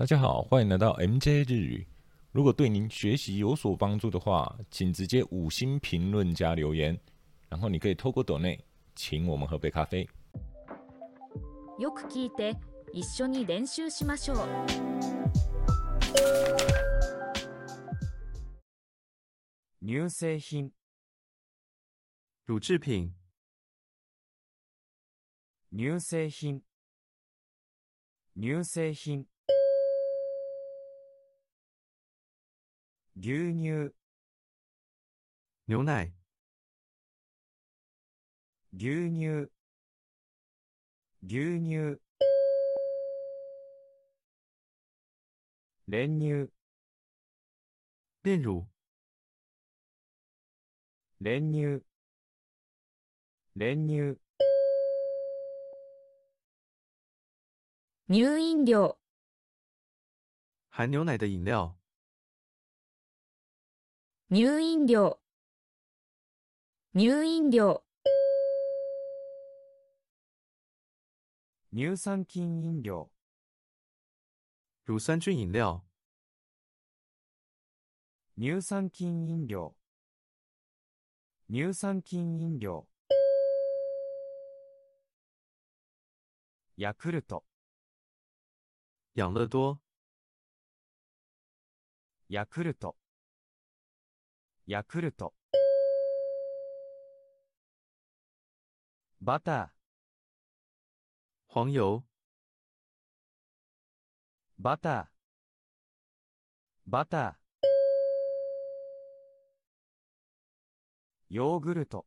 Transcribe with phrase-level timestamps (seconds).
[0.00, 1.85] 大家好，欢迎来到 MJ 日语。
[2.31, 6.97] 如果对您学习有所帮助的话，请直接五星评论加留言，
[7.49, 8.57] 然后你可以透过抖内
[8.95, 10.07] 请我们喝杯咖啡。
[11.77, 12.55] よく聞いて
[12.93, 14.37] 一緒に練習しましょう
[19.81, 20.71] 乳製品、
[22.47, 23.13] 乳制品、
[25.71, 26.61] 乳製品、
[28.35, 29.25] 乳製品。
[33.13, 33.93] 牛乳、
[35.65, 36.13] 牛奶、
[38.69, 39.49] 牛乳、
[41.19, 41.99] 牛乳。
[45.91, 46.49] 練乳、
[48.21, 48.65] 炼乳、
[51.19, 51.83] 練乳、
[53.53, 54.17] 練乳。
[58.05, 58.97] 乳飲料。
[60.69, 61.77] 含牛奶的饮料、
[64.33, 65.19] 乳飲料。
[66.93, 67.83] 乳飲料。
[71.73, 73.11] 乳酸菌飲料、
[74.87, 75.83] 乳酸菌饮料、
[78.37, 79.75] 乳酸菌飲料、
[81.49, 82.87] 乳酸菌飲料。
[86.77, 87.43] ヤクルト、
[89.13, 89.81] 养乐多、
[92.29, 92.95] ヤクルト、
[94.71, 95.33] ヤクルト。
[99.19, 99.73] バタ
[101.49, 102.01] 黄油、ー、
[104.59, 105.05] バター、
[106.87, 107.33] バター。
[111.29, 112.05] ヨーグルト、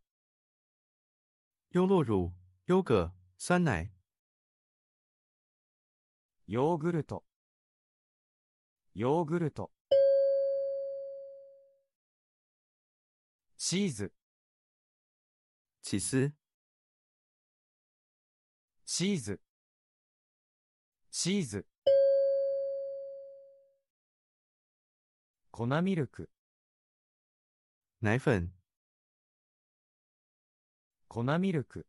[1.71, 2.33] 优酪乳、
[2.67, 3.93] 优格、酸奶、
[6.47, 7.25] ヨーグルト、
[8.95, 9.71] ヨーグルト。
[13.75, 14.13] チーズ、
[15.83, 16.33] 起司、
[18.85, 19.41] チーズ、
[21.11, 21.67] チーズ。
[25.51, 26.31] 粉ミルク、
[28.01, 28.47] 奶粉、
[31.09, 31.89] 粉ミルク、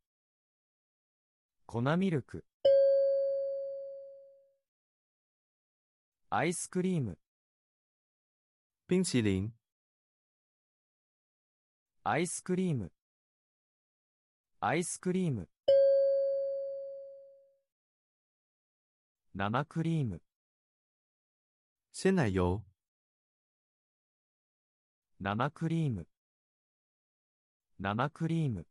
[1.68, 2.46] 粉ミルク。
[6.32, 7.20] アイスクリーム、
[8.88, 9.54] 冰淇淋、
[12.08, 12.92] アイスクリーム、
[14.60, 15.50] アイスクリーム。
[19.34, 20.22] 生クリーム、
[21.92, 22.62] 鲜奶油、
[25.20, 26.06] 生クリーム、
[27.80, 28.68] 生クリーム。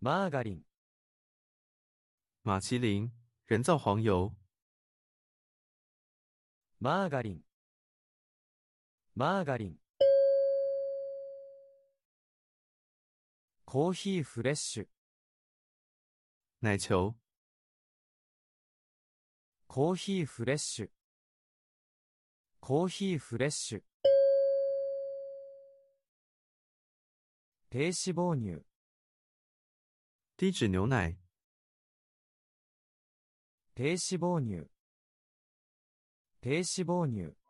[0.00, 0.62] マーガリン、
[2.42, 3.12] 马麒麟、
[3.50, 4.30] 人造黄油、
[6.80, 7.51] マーガリン、
[9.14, 9.76] マーガリン。
[13.66, 14.86] コーヒーフレッシュ、
[16.62, 17.12] 奶球、
[19.66, 20.88] コーヒーフレッシュ、
[22.60, 23.82] コーヒーフレッシュ。
[27.68, 28.64] 低脂肪乳、
[30.38, 31.18] 低脂牛奶、
[33.74, 34.70] 低脂肪乳、
[36.40, 37.41] 低脂肪乳。